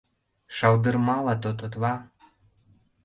[0.55, 1.93] Шалдырмала тототла.